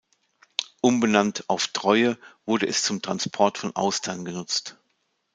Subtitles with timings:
[0.81, 2.17] Umbenannt auf "Treue"
[2.47, 4.79] wurde es zum Transport von Austern genutzt.